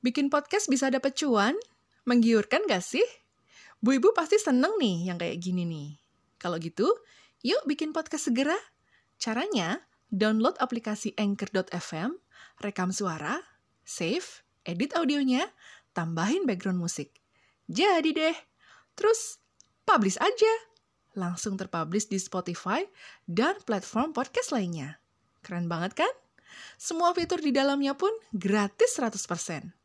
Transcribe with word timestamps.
Bikin 0.00 0.32
podcast 0.32 0.72
bisa 0.72 0.88
dapat 0.88 1.12
cuan? 1.12 1.52
Menggiurkan 2.08 2.64
gak 2.64 2.80
sih? 2.80 3.04
Bu 3.84 4.00
Ibu 4.00 4.16
pasti 4.16 4.40
seneng 4.40 4.80
nih 4.80 5.12
yang 5.12 5.20
kayak 5.20 5.36
gini 5.36 5.68
nih. 5.68 6.00
Kalau 6.40 6.56
gitu, 6.56 6.88
yuk 7.44 7.60
bikin 7.68 7.92
podcast 7.92 8.32
segera. 8.32 8.56
Caranya, 9.20 9.84
download 10.08 10.56
aplikasi 10.56 11.12
Anchor.fm, 11.20 12.16
rekam 12.64 12.96
suara, 12.96 13.44
save, 13.84 14.40
edit 14.64 14.96
audionya, 14.96 15.44
tambahin 15.92 16.48
background 16.48 16.80
musik. 16.80 17.20
Jadi 17.68 18.16
deh. 18.16 18.36
Terus, 18.96 19.36
publish 19.84 20.16
aja. 20.16 20.52
Langsung 21.12 21.60
terpublish 21.60 22.08
di 22.08 22.16
Spotify 22.16 22.88
dan 23.28 23.60
platform 23.68 24.16
podcast 24.16 24.48
lainnya. 24.56 24.96
Keren 25.44 25.68
banget 25.68 25.92
kan? 25.92 26.12
Semua 26.80 27.12
fitur 27.12 27.44
di 27.44 27.52
dalamnya 27.52 27.92
pun 27.92 28.16
gratis 28.32 28.96
100%. 28.96 29.79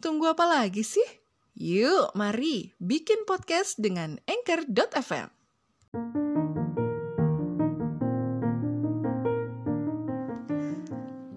Tunggu 0.00 0.32
apa 0.32 0.48
lagi 0.48 0.80
sih? 0.80 1.04
Yuk, 1.60 2.16
mari 2.16 2.72
bikin 2.80 3.28
podcast 3.28 3.76
dengan 3.76 4.16
Anchor.fm. 4.24 5.28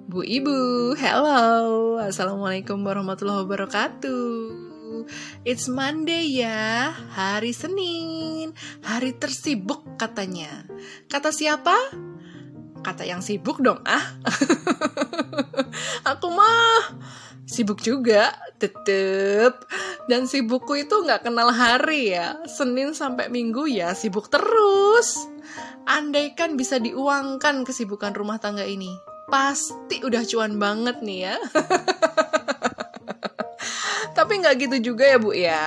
Bu 0.07 0.23
Ibu, 0.23 0.95
hello. 0.95 1.99
Assalamualaikum 1.99 2.79
warahmatullahi 2.87 3.43
wabarakatuh. 3.43 4.31
It's 5.43 5.67
Monday 5.67 6.39
ya, 6.39 6.95
hari 7.19 7.51
Senin, 7.51 8.55
hari 8.79 9.11
tersibuk 9.19 9.83
katanya. 9.99 10.63
Kata 11.11 11.35
siapa? 11.35 11.75
Kata 12.83 13.07
yang 13.07 13.23
sibuk 13.23 13.63
dong 13.63 13.79
ah. 13.87 14.03
Aku 16.11 16.27
mah 16.29 16.99
sibuk 17.47 17.79
juga, 17.79 18.35
tetep. 18.59 19.63
Dan 20.11 20.27
sibukku 20.27 20.75
itu 20.75 20.91
nggak 20.91 21.27
kenal 21.27 21.55
hari 21.55 22.11
ya. 22.11 22.43
Senin 22.43 22.91
sampai 22.91 23.31
Minggu 23.31 23.71
ya 23.71 23.95
sibuk 23.95 24.27
terus. 24.27 25.31
Andaikan 25.83 26.55
bisa 26.55 26.79
diuangkan 26.79 27.67
kesibukan 27.67 28.15
rumah 28.15 28.39
tangga 28.39 28.63
ini, 28.63 28.95
pasti 29.27 29.99
udah 29.99 30.23
cuan 30.23 30.55
banget 30.55 31.03
nih 31.03 31.19
ya. 31.27 31.35
Tapi 34.17 34.33
nggak 34.39 34.55
gitu 34.63 34.93
juga 34.93 35.03
ya 35.03 35.17
bu 35.19 35.31
ya. 35.35 35.63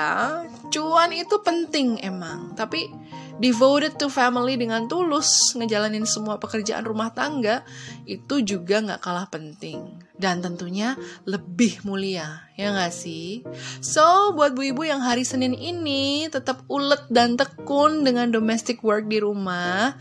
Cuan 0.73 1.13
itu 1.13 1.37
penting 1.45 2.01
emang. 2.01 2.57
Tapi 2.57 2.89
devoted 3.37 4.01
to 4.01 4.09
family 4.09 4.57
dengan 4.57 4.89
tulus 4.89 5.53
ngejalanin 5.57 6.09
semua 6.09 6.41
pekerjaan 6.41 6.85
rumah 6.85 7.13
tangga 7.13 7.63
itu 8.09 8.41
juga 8.41 8.81
nggak 8.81 9.01
kalah 9.01 9.29
penting. 9.29 10.01
Dan 10.17 10.41
tentunya 10.41 10.97
lebih 11.29 11.85
mulia 11.85 12.49
ya 12.57 12.73
nggak 12.73 12.93
sih? 12.93 13.45
So 13.85 14.33
buat 14.33 14.57
bu 14.57 14.73
ibu 14.73 14.89
yang 14.89 15.05
hari 15.05 15.29
senin 15.29 15.53
ini 15.53 16.33
tetap 16.33 16.65
ulet 16.73 17.05
dan 17.13 17.37
tekun 17.37 18.01
dengan 18.01 18.33
domestic 18.33 18.81
work 18.81 19.13
di 19.13 19.21
rumah 19.21 19.93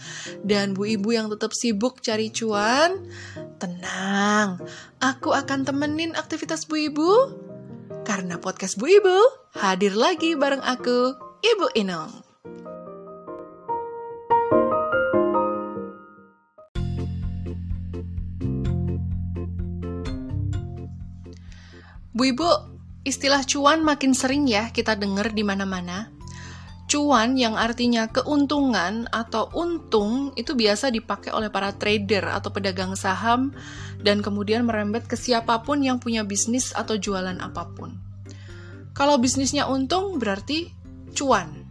dan 0.48 0.72
bu 0.72 0.88
ibu 0.88 1.12
yang 1.12 1.28
tetap 1.28 1.52
sibuk 1.52 2.00
cari 2.00 2.32
cuan 2.32 3.04
tenang. 3.60 4.64
Aku 5.04 5.36
akan 5.36 5.68
temenin 5.68 6.16
aktivitas 6.16 6.64
bu 6.64 6.76
ibu 6.80 7.12
karena 8.08 8.40
podcast 8.40 8.80
bu 8.80 8.88
ibu 8.88 9.18
hadir 9.60 9.98
lagi 9.98 10.38
bareng 10.40 10.64
aku 10.64 11.12
ibu 11.44 11.68
Inong 11.76 12.25
Bu 22.16 22.32
Ibu, 22.32 22.48
istilah 23.04 23.44
cuan 23.44 23.84
makin 23.84 24.16
sering 24.16 24.48
ya 24.48 24.72
kita 24.72 24.96
dengar 24.96 25.36
di 25.36 25.44
mana-mana. 25.44 26.16
Cuan 26.88 27.36
yang 27.36 27.60
artinya 27.60 28.08
keuntungan 28.08 29.12
atau 29.12 29.52
untung 29.52 30.32
itu 30.40 30.56
biasa 30.56 30.96
dipakai 30.96 31.36
oleh 31.36 31.52
para 31.52 31.76
trader 31.76 32.32
atau 32.32 32.56
pedagang 32.56 32.96
saham 32.96 33.52
dan 34.00 34.24
kemudian 34.24 34.64
merembet 34.64 35.12
ke 35.12 35.20
siapa 35.20 35.60
pun 35.68 35.84
yang 35.84 36.00
punya 36.00 36.24
bisnis 36.24 36.72
atau 36.72 36.96
jualan 36.96 37.36
apa 37.36 37.68
pun. 37.76 38.00
Kalau 38.96 39.20
bisnisnya 39.20 39.68
untung 39.68 40.16
berarti 40.16 40.72
cuan. 41.20 41.68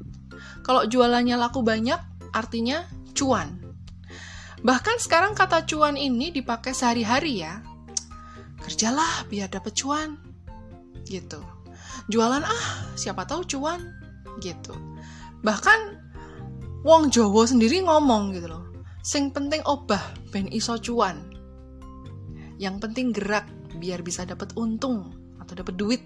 Kalau 0.60 0.84
jualannya 0.84 1.40
laku 1.40 1.64
banyak 1.64 2.04
artinya 2.36 2.84
cuan. 3.16 3.64
Bahkan 4.60 5.00
sekarang 5.00 5.32
kata 5.32 5.64
cuan 5.64 5.96
ini 5.96 6.36
dipakai 6.36 6.76
sehari-hari 6.76 7.48
ya. 7.48 7.64
Kerjalah 8.60 9.24
biar 9.32 9.48
dapat 9.48 9.72
cuan 9.72 10.33
gitu. 11.06 11.41
Jualan 12.10 12.42
ah 12.42 12.66
siapa 12.98 13.25
tahu 13.28 13.47
cuan 13.47 13.81
gitu. 14.42 14.75
Bahkan 15.44 15.81
wong 16.84 17.09
Jowo 17.12 17.47
sendiri 17.47 17.81
ngomong 17.84 18.34
gitu 18.34 18.48
loh 18.50 18.65
sing 19.04 19.28
penting 19.28 19.60
obah 19.69 20.00
ben 20.32 20.48
iso 20.48 20.81
cuan. 20.81 21.20
Yang 22.56 22.88
penting 22.88 23.12
gerak 23.12 23.44
biar 23.76 24.00
bisa 24.00 24.25
dapat 24.25 24.56
untung 24.56 25.12
atau 25.37 25.53
dapat 25.53 25.76
duit 25.76 26.03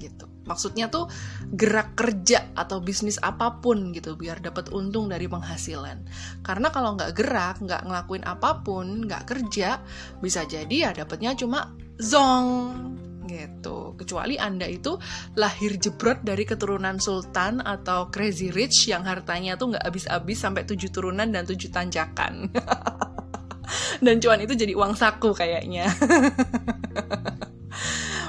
gitu. 0.00 0.24
Maksudnya 0.48 0.88
tuh 0.88 1.12
gerak 1.52 1.92
kerja 1.92 2.48
atau 2.56 2.80
bisnis 2.80 3.20
apa 3.20 3.60
pun 3.60 3.92
gitu 3.92 4.16
biar 4.16 4.40
dapat 4.40 4.72
untung 4.72 5.12
dari 5.12 5.28
penghasilan. 5.28 6.08
Karena 6.40 6.72
kalau 6.72 6.96
nggak 6.96 7.12
gerak 7.12 7.60
nggak 7.60 7.84
ngelakuin 7.84 8.24
apa 8.24 8.64
pun 8.64 9.04
nggak 9.04 9.28
kerja 9.28 9.84
bisa 10.24 10.48
jadi 10.48 10.88
ya 10.88 10.90
dapatnya 11.04 11.36
cuma 11.36 11.76
zong 12.00 12.96
gitu. 13.28 13.94
Kecuali 14.00 14.40
Anda 14.40 14.64
itu 14.64 14.96
lahir 15.36 15.76
jebrot 15.76 16.24
dari 16.24 16.48
keturunan 16.48 16.96
sultan 16.98 17.60
atau 17.60 18.08
crazy 18.08 18.48
rich 18.48 18.88
yang 18.88 19.04
hartanya 19.04 19.60
tuh 19.60 19.76
nggak 19.76 19.84
habis-habis 19.84 20.40
sampai 20.40 20.64
tujuh 20.64 20.88
turunan 20.88 21.28
dan 21.28 21.44
tujuh 21.44 21.68
tanjakan. 21.68 22.48
dan 24.04 24.16
cuan 24.18 24.40
itu 24.40 24.56
jadi 24.56 24.72
uang 24.74 24.96
saku 24.96 25.36
kayaknya. 25.36 25.92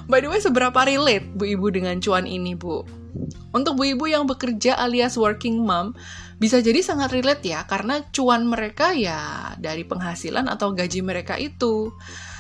By 0.10 0.26
the 0.26 0.30
way, 0.34 0.42
seberapa 0.42 0.74
relate 0.90 1.30
Bu 1.38 1.46
Ibu 1.54 1.70
dengan 1.70 2.02
cuan 2.02 2.26
ini, 2.26 2.58
Bu? 2.58 2.82
Untuk 3.54 3.78
Bu 3.78 3.94
Ibu 3.94 4.10
yang 4.10 4.26
bekerja 4.26 4.74
alias 4.74 5.14
working 5.22 5.62
mom, 5.62 5.94
bisa 6.42 6.58
jadi 6.66 6.82
sangat 6.82 7.14
relate 7.14 7.46
ya, 7.46 7.62
karena 7.70 8.02
cuan 8.10 8.50
mereka 8.50 8.90
ya 8.98 9.54
dari 9.62 9.86
penghasilan 9.86 10.50
atau 10.50 10.74
gaji 10.74 11.06
mereka 11.06 11.38
itu. 11.38 11.94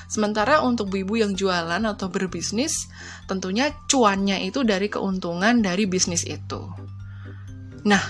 Sementara 0.09 0.65
untuk 0.65 0.89
ibu 0.97 1.21
yang 1.21 1.37
jualan 1.37 1.85
atau 1.85 2.09
berbisnis, 2.09 2.89
tentunya 3.29 3.69
cuannya 3.85 4.41
itu 4.41 4.65
dari 4.65 4.89
keuntungan 4.89 5.61
dari 5.61 5.85
bisnis 5.85 6.25
itu. 6.25 6.65
Nah, 7.85 8.01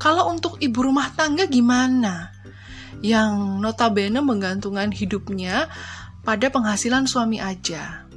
kalau 0.00 0.32
untuk 0.32 0.56
ibu 0.64 0.80
rumah 0.80 1.12
tangga 1.12 1.44
gimana? 1.44 2.32
Yang 3.04 3.60
notabene 3.60 4.24
menggantungkan 4.24 4.96
hidupnya 4.96 5.68
pada 6.24 6.48
penghasilan 6.48 7.04
suami 7.04 7.36
aja. 7.36 8.08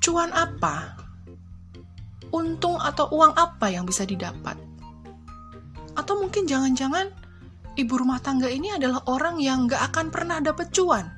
Cuan 0.00 0.32
apa? 0.32 0.96
Untung 2.32 2.80
atau 2.80 3.12
uang 3.12 3.36
apa 3.36 3.68
yang 3.68 3.84
bisa 3.84 4.08
didapat? 4.08 4.56
Atau 5.92 6.16
mungkin 6.16 6.48
jangan-jangan 6.48 7.12
ibu 7.76 7.94
rumah 7.96 8.24
tangga 8.24 8.48
ini 8.48 8.72
adalah 8.72 9.04
orang 9.04 9.36
yang 9.36 9.68
gak 9.68 9.92
akan 9.92 10.08
pernah 10.08 10.40
dapat 10.40 10.72
cuan. 10.72 11.15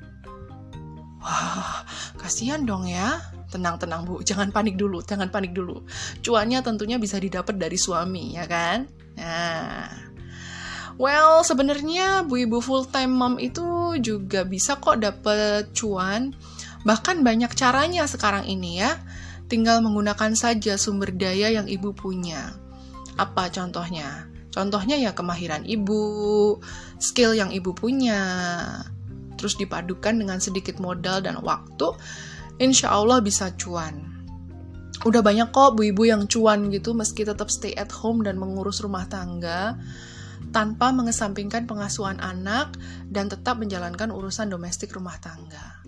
Wah, 1.19 1.83
kasihan 2.15 2.63
dong 2.63 2.87
ya. 2.87 3.19
Tenang-tenang 3.51 4.07
bu, 4.07 4.23
jangan 4.23 4.55
panik 4.55 4.79
dulu, 4.79 5.03
jangan 5.03 5.27
panik 5.27 5.51
dulu. 5.51 5.83
Cuannya 6.23 6.63
tentunya 6.63 6.95
bisa 6.95 7.19
didapat 7.19 7.59
dari 7.59 7.75
suami, 7.75 8.39
ya 8.39 8.47
kan? 8.47 8.87
Nah, 9.19 9.89
well 10.95 11.43
sebenarnya 11.43 12.23
bu 12.23 12.47
ibu 12.47 12.63
full 12.63 12.87
time 12.87 13.11
mom 13.11 13.35
itu 13.35 13.99
juga 13.99 14.47
bisa 14.47 14.79
kok 14.79 15.03
dapet 15.03 15.75
cuan. 15.75 16.31
Bahkan 16.87 17.25
banyak 17.25 17.51
caranya 17.57 18.07
sekarang 18.07 18.47
ini 18.47 18.79
ya. 18.79 18.95
Tinggal 19.49 19.81
menggunakan 19.81 20.37
saja 20.37 20.77
sumber 20.77 21.11
daya 21.11 21.49
yang 21.49 21.65
ibu 21.65 21.91
punya. 21.91 22.53
Apa 23.19 23.51
contohnya? 23.51 24.29
Contohnya 24.49 24.95
ya 24.95 25.11
kemahiran 25.13 25.65
ibu, 25.65 26.57
skill 26.97 27.37
yang 27.37 27.53
ibu 27.53 27.73
punya, 27.73 28.21
terus 29.39 29.55
dipadukan 29.55 30.19
dengan 30.19 30.43
sedikit 30.43 30.83
modal 30.83 31.23
dan 31.23 31.39
waktu, 31.39 31.95
insya 32.59 32.91
Allah 32.91 33.23
bisa 33.23 33.55
cuan. 33.55 34.19
Udah 35.07 35.23
banyak 35.23 35.55
kok 35.55 35.79
bu 35.79 35.95
ibu 35.95 36.03
yang 36.03 36.27
cuan 36.27 36.67
gitu 36.67 36.91
meski 36.91 37.23
tetap 37.23 37.47
stay 37.47 37.71
at 37.79 37.87
home 37.87 38.19
dan 38.19 38.35
mengurus 38.35 38.83
rumah 38.83 39.07
tangga 39.07 39.79
tanpa 40.51 40.91
mengesampingkan 40.91 41.63
pengasuhan 41.63 42.19
anak 42.19 42.75
dan 43.07 43.31
tetap 43.31 43.63
menjalankan 43.63 44.11
urusan 44.11 44.51
domestik 44.51 44.91
rumah 44.91 45.15
tangga. 45.23 45.79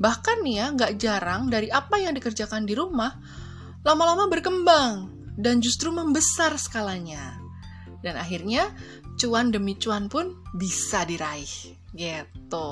Bahkan 0.00 0.36
nih 0.42 0.54
ya, 0.56 0.66
nggak 0.74 0.92
jarang 0.98 1.46
dari 1.46 1.70
apa 1.70 2.02
yang 2.02 2.16
dikerjakan 2.16 2.66
di 2.66 2.74
rumah, 2.74 3.20
lama-lama 3.86 4.26
berkembang 4.26 5.12
dan 5.38 5.62
justru 5.62 5.94
membesar 5.94 6.58
skalanya. 6.58 7.38
Dan 8.00 8.16
akhirnya 8.16 8.72
cuan 9.20 9.52
demi 9.52 9.76
cuan 9.76 10.08
pun 10.08 10.40
bisa 10.56 11.04
diraih 11.04 11.79
gitu. 11.94 12.68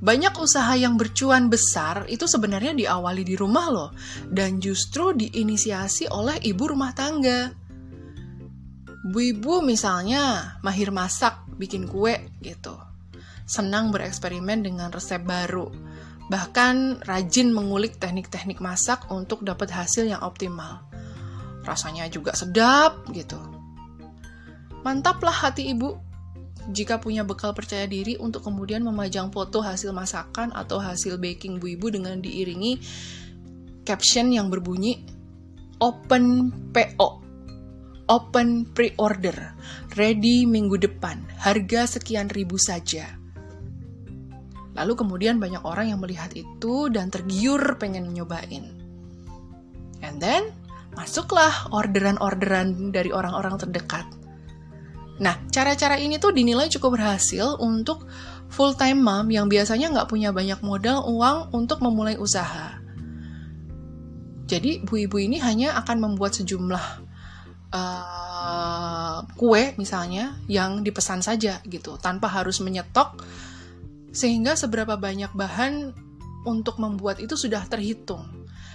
Banyak 0.00 0.38
usaha 0.40 0.72
yang 0.78 0.96
bercuan 0.96 1.52
besar 1.52 2.08
itu 2.08 2.24
sebenarnya 2.24 2.72
diawali 2.72 3.20
di 3.26 3.36
rumah 3.36 3.66
loh, 3.68 3.90
dan 4.30 4.56
justru 4.56 5.12
diinisiasi 5.12 6.08
oleh 6.08 6.40
ibu 6.40 6.64
rumah 6.70 6.96
tangga. 6.96 7.52
Bu 9.10 9.20
ibu 9.20 9.60
misalnya 9.60 10.56
mahir 10.64 10.88
masak, 10.88 11.44
bikin 11.60 11.84
kue 11.84 12.16
gitu. 12.40 12.76
Senang 13.44 13.92
bereksperimen 13.92 14.64
dengan 14.64 14.88
resep 14.88 15.20
baru. 15.20 15.68
Bahkan 16.30 17.04
rajin 17.04 17.50
mengulik 17.50 17.98
teknik-teknik 17.98 18.62
masak 18.62 19.10
untuk 19.10 19.42
dapat 19.42 19.68
hasil 19.74 20.06
yang 20.06 20.22
optimal. 20.22 20.86
Rasanya 21.66 22.06
juga 22.06 22.32
sedap 22.38 23.04
gitu. 23.10 23.36
Mantaplah 24.86 25.34
hati 25.34 25.74
ibu 25.74 25.98
jika 26.68 27.00
punya 27.00 27.24
bekal 27.24 27.56
percaya 27.56 27.88
diri 27.88 28.20
untuk 28.20 28.44
kemudian 28.44 28.84
memajang 28.84 29.32
foto 29.32 29.64
hasil 29.64 29.96
masakan 29.96 30.52
atau 30.52 30.76
hasil 30.76 31.16
baking 31.16 31.56
bu 31.56 31.72
ibu 31.72 31.88
dengan 31.88 32.20
diiringi 32.20 32.76
caption 33.88 34.28
yang 34.28 34.52
berbunyi 34.52 35.00
open 35.80 36.52
PO 36.76 37.08
open 38.10 38.68
pre-order 38.76 39.56
ready 39.96 40.44
minggu 40.44 40.76
depan 40.76 41.22
harga 41.40 41.96
sekian 41.98 42.28
ribu 42.28 42.58
saja. 42.58 43.16
Lalu 44.74 44.92
kemudian 44.98 45.42
banyak 45.42 45.62
orang 45.66 45.94
yang 45.94 46.00
melihat 46.02 46.30
itu 46.34 46.90
dan 46.90 47.10
tergiur 47.10 47.78
pengen 47.78 48.10
nyobain. 48.10 48.70
And 50.02 50.18
then 50.18 50.50
masuklah 50.94 51.70
orderan-orderan 51.70 52.90
dari 52.90 53.14
orang-orang 53.14 53.62
terdekat 53.62 54.06
Nah, 55.20 55.36
cara-cara 55.52 56.00
ini 56.00 56.16
tuh 56.16 56.32
dinilai 56.32 56.72
cukup 56.72 56.96
berhasil 56.96 57.60
untuk 57.60 58.08
full-time 58.48 58.98
mom 58.98 59.28
yang 59.28 59.46
biasanya 59.52 59.92
nggak 59.92 60.08
punya 60.08 60.32
banyak 60.32 60.58
modal 60.64 61.04
uang 61.06 61.52
untuk 61.52 61.84
memulai 61.84 62.16
usaha. 62.16 62.80
Jadi, 64.48 64.82
bu 64.82 65.06
ibu 65.06 65.16
ini 65.20 65.38
hanya 65.38 65.78
akan 65.78 66.02
membuat 66.02 66.34
sejumlah 66.34 66.84
uh, 67.70 69.22
kue 69.38 69.78
misalnya 69.78 70.34
yang 70.50 70.82
dipesan 70.82 71.22
saja 71.22 71.62
gitu, 71.68 71.94
tanpa 72.02 72.26
harus 72.26 72.58
menyetok, 72.58 73.22
sehingga 74.10 74.58
seberapa 74.58 74.98
banyak 74.98 75.30
bahan 75.36 75.94
untuk 76.42 76.82
membuat 76.82 77.22
itu 77.22 77.38
sudah 77.38 77.62
terhitung 77.70 78.26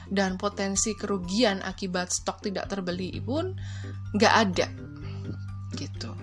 dan 0.08 0.38
potensi 0.40 0.94
kerugian 0.96 1.60
akibat 1.66 2.14
stok 2.14 2.46
tidak 2.46 2.70
terbeli 2.72 3.20
pun 3.20 3.58
nggak 4.16 4.34
ada 4.48 4.68
gitu. 5.76 6.15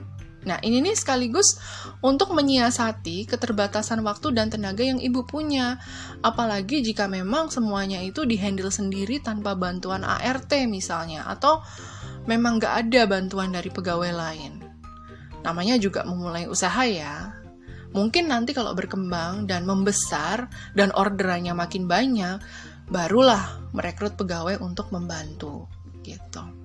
Nah, 0.43 0.59
ini 0.59 0.83
nih 0.83 0.99
sekaligus 0.99 1.59
untuk 2.03 2.35
menyiasati 2.35 3.31
keterbatasan 3.31 4.03
waktu 4.03 4.35
dan 4.35 4.51
tenaga 4.51 4.83
yang 4.83 4.99
ibu 4.99 5.23
punya. 5.23 5.79
Apalagi 6.19 6.83
jika 6.83 7.07
memang 7.07 7.47
semuanya 7.51 8.03
itu 8.03 8.27
dihandle 8.27 8.75
sendiri 8.75 9.23
tanpa 9.23 9.55
bantuan 9.55 10.03
ART 10.03 10.51
misalnya, 10.67 11.23
atau 11.31 11.63
memang 12.27 12.59
nggak 12.59 12.75
ada 12.87 13.03
bantuan 13.07 13.55
dari 13.55 13.71
pegawai 13.71 14.11
lain. 14.11 14.53
Namanya 15.47 15.79
juga 15.79 16.03
memulai 16.03 16.51
usaha 16.51 16.83
ya. 16.87 17.39
Mungkin 17.93 18.33
nanti 18.33 18.57
kalau 18.57 18.73
berkembang 18.73 19.45
dan 19.45 19.69
membesar 19.69 20.49
dan 20.73 20.91
orderannya 20.97 21.53
makin 21.53 21.85
banyak, 21.87 22.41
barulah 22.89 23.63
merekrut 23.77 24.17
pegawai 24.17 24.59
untuk 24.59 24.91
membantu 24.91 25.69
gitu. 26.03 26.62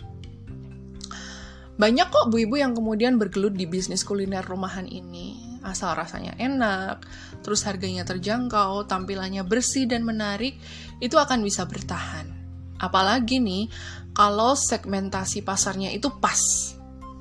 Banyak 1.77 2.09
kok 2.09 2.33
bu 2.33 2.41
ibu 2.41 2.57
yang 2.57 2.73
kemudian 2.73 3.21
bergelut 3.21 3.53
di 3.53 3.69
bisnis 3.69 4.01
kuliner 4.01 4.41
rumahan 4.41 4.89
ini. 4.89 5.61
Asal 5.61 5.93
rasanya 5.93 6.33
enak, 6.41 7.05
terus 7.45 7.61
harganya 7.69 8.01
terjangkau, 8.01 8.89
tampilannya 8.89 9.45
bersih 9.45 9.85
dan 9.85 10.01
menarik, 10.01 10.57
itu 10.97 11.13
akan 11.21 11.45
bisa 11.45 11.69
bertahan. 11.69 12.33
Apalagi 12.81 13.37
nih, 13.37 13.69
kalau 14.17 14.57
segmentasi 14.57 15.45
pasarnya 15.45 15.93
itu 15.93 16.09
pas. 16.17 16.41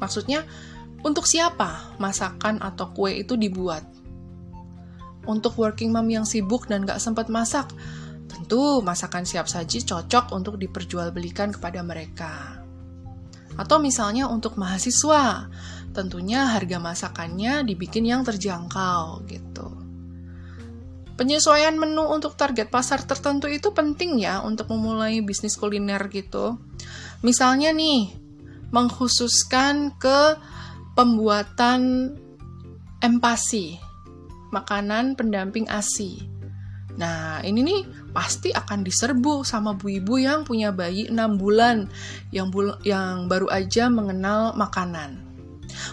Maksudnya, 0.00 0.48
untuk 1.04 1.28
siapa 1.28 1.92
masakan 2.00 2.60
atau 2.64 2.96
kue 2.96 3.12
itu 3.12 3.36
dibuat? 3.36 3.84
Untuk 5.28 5.58
working 5.60 5.92
mom 5.92 6.08
yang 6.08 6.24
sibuk 6.24 6.64
dan 6.64 6.88
gak 6.88 7.02
sempat 7.02 7.28
masak, 7.28 7.68
tentu 8.30 8.80
masakan 8.80 9.28
siap 9.28 9.52
saji 9.52 9.84
cocok 9.84 10.32
untuk 10.32 10.56
diperjualbelikan 10.56 11.52
kepada 11.52 11.84
mereka. 11.84 12.65
Atau 13.56 13.80
misalnya 13.80 14.28
untuk 14.28 14.60
mahasiswa, 14.60 15.48
tentunya 15.96 16.52
harga 16.52 16.76
masakannya 16.76 17.64
dibikin 17.64 18.04
yang 18.04 18.20
terjangkau 18.22 19.24
gitu. 19.28 19.68
Penyesuaian 21.16 21.80
menu 21.80 22.04
untuk 22.04 22.36
target 22.36 22.68
pasar 22.68 23.00
tertentu 23.00 23.48
itu 23.48 23.72
penting 23.72 24.20
ya 24.20 24.44
untuk 24.44 24.68
memulai 24.68 25.24
bisnis 25.24 25.56
kuliner 25.56 26.12
gitu. 26.12 26.60
Misalnya 27.24 27.72
nih, 27.72 28.12
mengkhususkan 28.68 29.96
ke 29.96 30.36
pembuatan 30.92 32.12
empasi, 33.00 33.80
makanan 34.52 35.16
pendamping 35.16 35.64
ASI. 35.72 36.20
Nah, 37.00 37.40
ini 37.40 37.60
nih 37.64 37.80
pasti 38.16 38.48
akan 38.48 38.80
diserbu 38.80 39.44
sama 39.44 39.76
bu 39.76 39.92
ibu 40.00 40.16
yang 40.16 40.48
punya 40.48 40.72
bayi 40.72 41.12
6 41.12 41.36
bulan 41.36 41.84
yang 42.32 42.48
bul 42.48 42.72
yang 42.80 43.28
baru 43.28 43.52
aja 43.52 43.92
mengenal 43.92 44.56
makanan. 44.56 45.20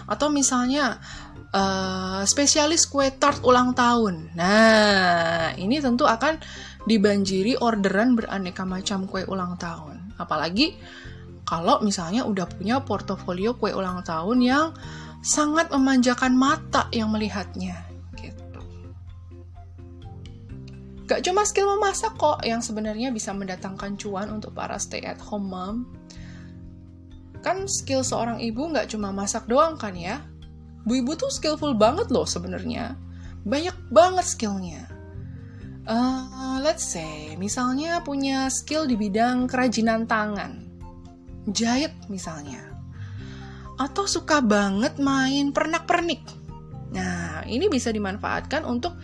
Atau 0.08 0.32
misalnya 0.32 1.04
uh, 1.52 2.24
spesialis 2.24 2.88
kue 2.88 3.12
tart 3.12 3.44
ulang 3.44 3.76
tahun. 3.76 4.32
Nah, 4.32 5.52
ini 5.60 5.84
tentu 5.84 6.08
akan 6.08 6.40
dibanjiri 6.88 7.60
orderan 7.60 8.16
beraneka 8.16 8.64
macam 8.64 9.04
kue 9.04 9.28
ulang 9.28 9.60
tahun. 9.60 10.16
Apalagi 10.16 10.80
kalau 11.44 11.84
misalnya 11.84 12.24
udah 12.24 12.48
punya 12.48 12.80
portofolio 12.80 13.52
kue 13.60 13.76
ulang 13.76 14.00
tahun 14.00 14.40
yang 14.40 14.66
sangat 15.20 15.68
memanjakan 15.68 16.32
mata 16.32 16.88
yang 16.88 17.12
melihatnya. 17.12 17.93
Gak 21.04 21.20
cuma 21.20 21.44
skill 21.44 21.68
memasak 21.76 22.16
kok 22.16 22.40
yang 22.48 22.64
sebenarnya 22.64 23.12
bisa 23.12 23.36
mendatangkan 23.36 24.00
cuan 24.00 24.32
untuk 24.32 24.56
para 24.56 24.80
stay 24.80 25.04
at 25.04 25.20
home 25.20 25.52
mom. 25.52 25.76
Kan 27.44 27.68
skill 27.68 28.00
seorang 28.00 28.40
ibu 28.40 28.72
gak 28.72 28.88
cuma 28.88 29.12
masak 29.12 29.44
doang 29.44 29.76
kan 29.76 29.92
ya. 29.92 30.24
Bu 30.88 31.04
ibu 31.04 31.12
tuh 31.12 31.28
skillful 31.28 31.76
banget 31.76 32.08
loh 32.08 32.24
sebenarnya. 32.24 32.96
Banyak 33.44 33.92
banget 33.92 34.24
skillnya. 34.24 34.88
Uh, 35.84 36.64
let's 36.64 36.80
say, 36.80 37.36
misalnya 37.36 38.00
punya 38.00 38.48
skill 38.48 38.88
di 38.88 38.96
bidang 38.96 39.44
kerajinan 39.44 40.08
tangan. 40.08 40.64
Jahit 41.52 41.92
misalnya. 42.08 42.64
Atau 43.76 44.08
suka 44.08 44.40
banget 44.40 44.96
main 44.96 45.52
pernak-pernik. 45.52 46.24
Nah, 46.96 47.44
ini 47.44 47.68
bisa 47.68 47.92
dimanfaatkan 47.92 48.64
untuk 48.64 48.96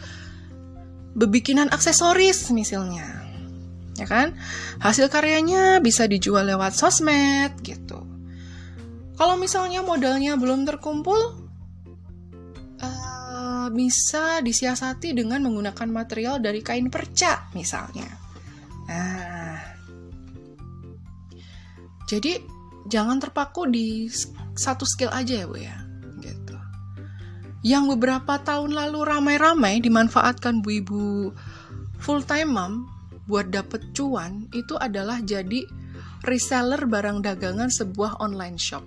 bebikinan 1.14 1.70
aksesoris 1.70 2.50
misalnya. 2.54 3.26
Ya 3.98 4.06
kan? 4.08 4.38
Hasil 4.80 5.12
karyanya 5.12 5.82
bisa 5.84 6.08
dijual 6.08 6.48
lewat 6.48 6.72
sosmed 6.72 7.60
gitu. 7.60 8.00
Kalau 9.20 9.36
misalnya 9.36 9.84
modalnya 9.84 10.40
belum 10.40 10.64
terkumpul, 10.64 11.20
uh, 12.80 13.68
bisa 13.68 14.40
disiasati 14.40 15.12
dengan 15.12 15.44
menggunakan 15.44 15.88
material 15.92 16.40
dari 16.40 16.64
kain 16.64 16.88
perca 16.88 17.52
misalnya. 17.52 18.08
Nah, 18.88 19.60
jadi 22.08 22.40
jangan 22.88 23.20
terpaku 23.20 23.68
di 23.68 24.08
satu 24.56 24.88
skill 24.88 25.12
aja 25.14 25.44
ya 25.44 25.46
bu 25.46 25.56
ya 25.62 25.89
yang 27.60 27.88
beberapa 27.92 28.40
tahun 28.40 28.72
lalu 28.72 29.04
ramai-ramai 29.04 29.84
dimanfaatkan 29.84 30.64
bu 30.64 30.70
ibu 30.80 31.04
full 32.00 32.24
time 32.24 32.56
mom 32.56 32.72
buat 33.28 33.52
dapet 33.52 33.92
cuan 33.92 34.48
itu 34.56 34.74
adalah 34.80 35.20
jadi 35.20 35.68
reseller 36.24 36.88
barang 36.88 37.24
dagangan 37.24 37.68
sebuah 37.68 38.20
online 38.20 38.56
shop. 38.56 38.84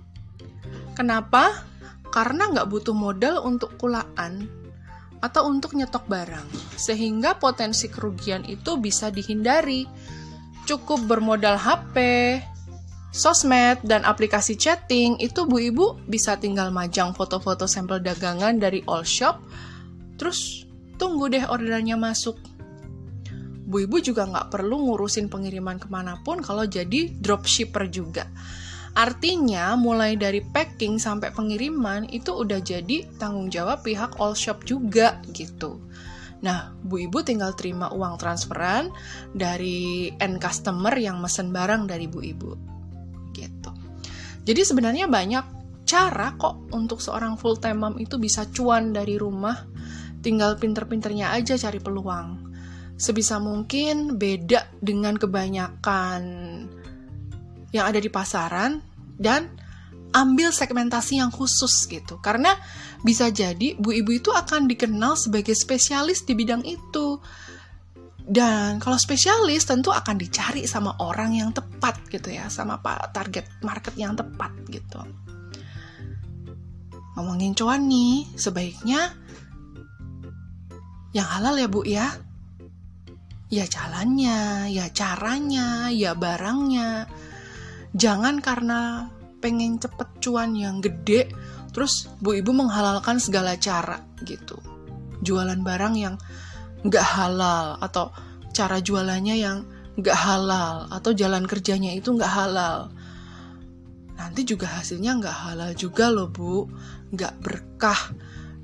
Kenapa? 0.94 1.64
Karena 2.10 2.50
nggak 2.50 2.68
butuh 2.70 2.94
modal 2.94 3.42
untuk 3.42 3.74
kulaan 3.78 4.46
atau 5.18 5.48
untuk 5.48 5.72
nyetok 5.72 6.04
barang, 6.04 6.76
sehingga 6.76 7.40
potensi 7.40 7.88
kerugian 7.88 8.44
itu 8.44 8.76
bisa 8.76 9.08
dihindari. 9.08 9.88
Cukup 10.68 11.00
bermodal 11.08 11.56
HP, 11.56 11.96
sosmed, 13.14 13.78
dan 13.86 14.02
aplikasi 14.02 14.58
chatting, 14.58 15.14
itu 15.22 15.46
Bu 15.46 15.62
Ibu 15.70 16.02
bisa 16.10 16.34
tinggal 16.34 16.74
majang 16.74 17.14
foto-foto 17.14 17.70
sampel 17.70 18.02
dagangan 18.02 18.58
dari 18.58 18.82
all 18.90 19.06
shop, 19.06 19.38
terus 20.18 20.66
tunggu 20.98 21.30
deh 21.30 21.46
orderannya 21.46 21.94
masuk. 21.94 22.34
Bu 23.64 23.86
Ibu 23.86 24.02
juga 24.02 24.26
nggak 24.26 24.50
perlu 24.50 24.90
ngurusin 24.90 25.30
pengiriman 25.30 25.78
ke 25.78 25.86
mana 25.86 26.18
pun 26.26 26.42
kalau 26.42 26.66
jadi 26.66 27.14
dropshipper 27.14 27.86
juga. 27.86 28.26
Artinya, 28.94 29.74
mulai 29.74 30.14
dari 30.18 30.42
packing 30.42 30.98
sampai 30.98 31.34
pengiriman 31.34 32.06
itu 32.10 32.30
udah 32.34 32.62
jadi 32.62 33.06
tanggung 33.18 33.50
jawab 33.50 33.82
pihak 33.86 34.18
all 34.18 34.34
shop 34.34 34.66
juga 34.66 35.22
gitu. 35.34 35.82
Nah, 36.42 36.74
Bu 36.82 37.02
Ibu 37.02 37.22
tinggal 37.22 37.54
terima 37.54 37.90
uang 37.90 38.18
transferan 38.18 38.90
dari 39.32 40.12
end 40.18 40.38
customer 40.38 40.94
yang 40.98 41.18
mesen 41.18 41.50
barang 41.50 41.88
dari 41.90 42.06
Bu 42.06 42.20
Ibu. 42.20 42.73
Gitu. 43.34 43.70
Jadi 44.46 44.60
sebenarnya 44.62 45.10
banyak 45.10 45.44
cara 45.84 46.32
kok 46.38 46.70
untuk 46.72 47.02
seorang 47.02 47.36
full 47.36 47.60
time 47.60 47.82
mom 47.82 47.94
itu 47.98 48.16
bisa 48.16 48.46
cuan 48.54 48.94
dari 48.94 49.18
rumah. 49.18 49.66
Tinggal 50.24 50.56
pinter-pinternya 50.56 51.36
aja 51.36 51.58
cari 51.58 51.82
peluang. 51.82 52.54
Sebisa 52.96 53.42
mungkin 53.42 54.16
beda 54.16 54.70
dengan 54.80 55.18
kebanyakan 55.18 56.22
yang 57.74 57.84
ada 57.90 57.98
di 57.98 58.06
pasaran 58.06 58.78
dan 59.18 59.50
ambil 60.14 60.54
segmentasi 60.54 61.18
yang 61.18 61.34
khusus 61.34 61.90
gitu. 61.90 62.22
Karena 62.22 62.54
bisa 63.02 63.28
jadi 63.28 63.74
bu 63.76 63.92
ibu 63.92 64.14
itu 64.14 64.30
akan 64.30 64.70
dikenal 64.70 65.18
sebagai 65.18 65.52
spesialis 65.52 66.22
di 66.22 66.38
bidang 66.38 66.62
itu. 66.62 67.18
Dan 68.24 68.80
kalau 68.80 68.96
spesialis 68.96 69.68
tentu 69.68 69.92
akan 69.92 70.16
dicari 70.16 70.64
sama 70.64 70.96
orang 70.96 71.36
yang 71.36 71.52
tepat 71.52 72.00
gitu 72.08 72.32
ya, 72.32 72.48
sama 72.48 72.80
pak 72.80 73.12
target 73.12 73.44
market 73.60 73.92
yang 74.00 74.16
tepat 74.16 74.48
gitu. 74.72 75.04
Ngomongin 77.14 77.52
cuan 77.52 77.84
nih, 77.84 78.24
sebaiknya 78.32 79.12
yang 81.12 81.28
halal 81.28 81.54
ya 81.60 81.68
bu 81.68 81.84
ya. 81.84 82.16
Ya 83.52 83.68
jalannya, 83.68 84.72
ya 84.72 84.88
caranya, 84.90 85.92
ya 85.92 86.16
barangnya. 86.16 87.06
Jangan 87.94 88.40
karena 88.42 89.06
pengen 89.38 89.76
cepet 89.78 90.08
cuan 90.24 90.56
yang 90.56 90.80
gede, 90.80 91.28
terus 91.70 92.08
bu 92.24 92.34
ibu 92.34 92.50
menghalalkan 92.56 93.20
segala 93.20 93.54
cara 93.60 94.00
gitu. 94.24 94.58
Jualan 95.20 95.60
barang 95.60 95.94
yang 95.94 96.16
nggak 96.84 97.06
halal 97.16 97.80
atau 97.80 98.12
cara 98.54 98.78
jualannya 98.78 99.36
yang 99.40 99.64
nggak 99.94 100.18
halal 100.18 100.86
atau 100.90 101.10
jalan 101.16 101.48
kerjanya 101.48 101.96
itu 101.96 102.12
nggak 102.12 102.28
halal. 102.28 102.92
Nanti 104.14 104.46
juga 104.46 104.70
hasilnya 104.70 105.18
nggak 105.18 105.38
halal 105.48 105.70
juga 105.74 106.12
loh 106.12 106.30
bu, 106.30 106.68
nggak 107.10 107.34
berkah 107.42 108.14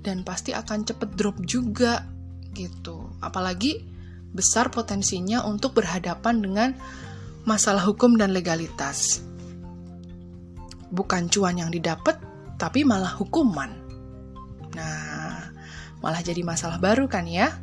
dan 0.05 0.23
pasti 0.23 0.55
akan 0.55 0.87
cepet 0.87 1.11
drop 1.17 1.41
juga 1.43 2.07
gitu. 2.55 3.11
Apalagi 3.19 3.83
besar 4.31 4.71
potensinya 4.71 5.43
untuk 5.43 5.75
berhadapan 5.75 6.39
dengan 6.39 6.71
masalah 7.43 7.83
hukum 7.83 8.15
dan 8.15 8.31
legalitas 8.31 9.27
bukan 10.91 11.31
cuan 11.31 11.57
yang 11.57 11.71
didapat, 11.71 12.19
tapi 12.59 12.83
malah 12.83 13.15
hukuman. 13.15 13.71
Nah, 14.75 15.49
malah 16.03 16.21
jadi 16.21 16.43
masalah 16.43 16.83
baru 16.83 17.07
kan 17.07 17.25
ya? 17.31 17.55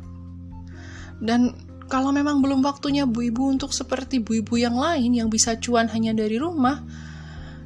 Dan 1.18 1.54
kalau 1.88 2.12
memang 2.12 2.44
belum 2.44 2.60
waktunya 2.60 3.08
bu 3.08 3.32
ibu 3.32 3.48
untuk 3.48 3.72
seperti 3.72 4.20
bu 4.20 4.44
ibu 4.44 4.54
yang 4.60 4.76
lain 4.76 5.16
yang 5.16 5.32
bisa 5.32 5.56
cuan 5.56 5.88
hanya 5.88 6.12
dari 6.12 6.36
rumah, 6.36 6.84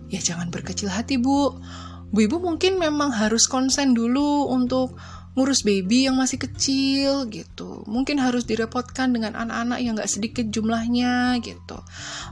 ya 0.08 0.22
jangan 0.22 0.48
berkecil 0.48 0.88
hati 0.88 1.18
bu. 1.18 1.58
Bu 2.12 2.18
ibu 2.22 2.36
mungkin 2.38 2.76
memang 2.76 3.10
harus 3.10 3.48
konsen 3.48 3.96
dulu 3.96 4.52
untuk 4.52 4.94
ngurus 5.32 5.64
baby 5.64 6.04
yang 6.04 6.20
masih 6.20 6.36
kecil 6.36 7.24
gitu. 7.32 7.82
Mungkin 7.88 8.20
harus 8.20 8.44
direpotkan 8.44 9.16
dengan 9.16 9.32
anak-anak 9.32 9.78
yang 9.80 9.96
gak 9.96 10.12
sedikit 10.12 10.44
jumlahnya 10.52 11.40
gitu. 11.40 11.80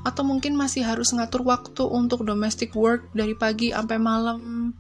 Atau 0.05 0.23
mungkin 0.29 0.53
masih 0.53 0.85
harus 0.85 1.09
ngatur 1.17 1.41
waktu 1.49 1.81
untuk 1.89 2.29
domestic 2.29 2.77
work 2.77 3.09
dari 3.17 3.33
pagi 3.33 3.73
sampai 3.73 3.97
malam 3.97 4.73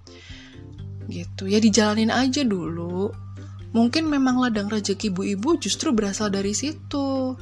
gitu. 1.09 1.49
Ya 1.49 1.59
dijalanin 1.59 2.13
aja 2.13 2.45
dulu. 2.45 3.09
Mungkin 3.71 4.11
memang 4.11 4.43
ladang 4.43 4.67
rezeki 4.67 5.15
bu 5.15 5.23
ibu 5.23 5.55
justru 5.59 5.95
berasal 5.95 6.31
dari 6.35 6.50
situ. 6.57 7.39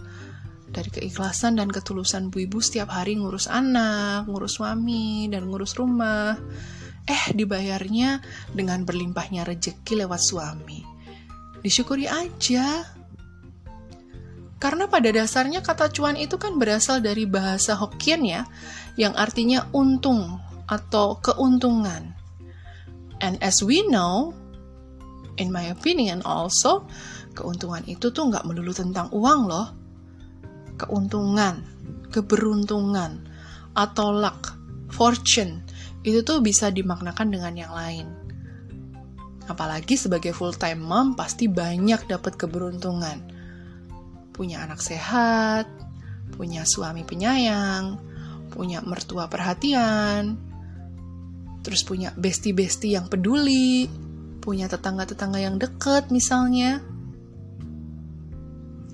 Dari 0.68 0.92
keikhlasan 0.92 1.56
dan 1.56 1.72
ketulusan 1.72 2.28
bu 2.28 2.44
ibu 2.44 2.60
setiap 2.60 2.92
hari 2.92 3.16
ngurus 3.16 3.48
anak, 3.48 4.28
ngurus 4.28 4.60
suami, 4.60 5.32
dan 5.32 5.48
ngurus 5.48 5.80
rumah 5.80 6.36
eh 7.08 7.24
dibayarnya 7.32 8.20
dengan 8.52 8.84
berlimpahnya 8.84 9.48
rejeki 9.48 10.04
lewat 10.04 10.20
suami. 10.20 10.84
Disyukuri 11.64 12.04
aja. 12.04 12.84
Karena 14.60 14.90
pada 14.90 15.08
dasarnya 15.08 15.64
kata 15.64 15.88
cuan 15.94 16.18
itu 16.20 16.36
kan 16.36 16.60
berasal 16.60 17.00
dari 17.00 17.24
bahasa 17.24 17.78
Hokkien 17.78 18.26
ya, 18.26 18.44
yang 19.00 19.14
artinya 19.16 19.64
untung 19.72 20.42
atau 20.68 21.16
keuntungan. 21.22 22.12
And 23.22 23.38
as 23.40 23.62
we 23.64 23.86
know, 23.86 24.34
in 25.38 25.54
my 25.54 25.70
opinion 25.70 26.20
also, 26.26 26.84
keuntungan 27.32 27.86
itu 27.86 28.10
tuh 28.10 28.28
nggak 28.28 28.44
melulu 28.44 28.74
tentang 28.74 29.08
uang 29.14 29.40
loh. 29.46 29.68
Keuntungan, 30.78 31.62
keberuntungan, 32.10 33.26
atau 33.78 34.10
luck, 34.10 34.58
fortune, 34.90 35.62
itu 36.02 36.22
tuh 36.26 36.42
bisa 36.42 36.70
dimaknakan 36.70 37.30
dengan 37.30 37.54
yang 37.54 37.72
lain. 37.74 38.06
Apalagi 39.48 39.96
sebagai 39.96 40.36
full 40.36 40.52
time 40.52 40.84
mom 40.84 41.16
pasti 41.16 41.48
banyak 41.48 42.04
dapat 42.10 42.36
keberuntungan. 42.36 43.18
Punya 44.34 44.62
anak 44.62 44.78
sehat, 44.78 45.66
punya 46.36 46.62
suami 46.68 47.02
penyayang, 47.02 47.98
punya 48.52 48.84
mertua 48.84 49.26
perhatian, 49.26 50.36
terus 51.64 51.82
punya 51.82 52.14
bestie-bestie 52.14 52.94
yang 52.94 53.10
peduli, 53.10 53.88
punya 54.40 54.70
tetangga-tetangga 54.70 55.40
yang 55.42 55.56
deket 55.56 56.08
misalnya. 56.08 56.80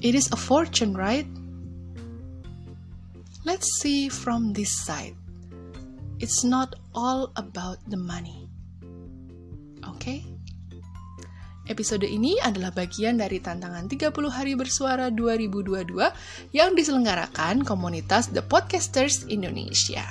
It 0.05 0.13
is 0.13 0.29
a 0.33 0.39
fortune, 0.39 0.93
right? 0.93 1.25
Let's 3.45 3.69
see 3.81 4.09
from 4.09 4.57
this 4.57 4.73
side. 4.73 5.17
It's 6.21 6.45
not 6.45 6.77
all 6.97 7.33
about 7.37 7.81
the 7.89 8.01
money. 8.01 8.49
Oke? 9.85 10.01
Okay? 10.01 10.19
Episode 11.65 12.05
ini 12.05 12.37
adalah 12.45 12.77
bagian 12.77 13.17
dari 13.17 13.41
tantangan 13.41 13.89
30 13.89 14.13
hari 14.29 14.53
bersuara 14.53 15.09
2022 15.09 15.97
yang 16.53 16.77
diselenggarakan 16.77 17.65
komunitas 17.65 18.29
The 18.29 18.45
Podcasters 18.45 19.25
Indonesia. 19.33 20.05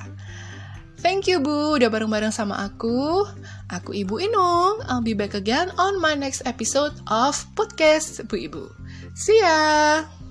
Thank 0.97 1.29
you 1.29 1.45
Bu, 1.45 1.77
udah 1.77 1.93
bareng-bareng 1.93 2.33
sama 2.33 2.57
aku. 2.57 3.29
Aku 3.73 3.97
Ibu 3.97 4.21
Inung. 4.21 4.85
I'll 4.85 5.01
be 5.01 5.17
back 5.17 5.33
again 5.33 5.73
on 5.81 5.97
my 5.97 6.13
next 6.13 6.45
episode 6.45 6.93
of 7.09 7.33
Podcast 7.57 8.21
Bu 8.29 8.37
Ibu. 8.37 8.69
See 9.17 9.41
ya! 9.41 10.22